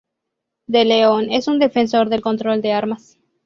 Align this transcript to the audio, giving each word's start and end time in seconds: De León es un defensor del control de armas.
De 0.65 0.83
León 0.83 1.31
es 1.31 1.47
un 1.47 1.59
defensor 1.59 2.09
del 2.09 2.21
control 2.23 2.63
de 2.63 2.71
armas. 2.71 3.19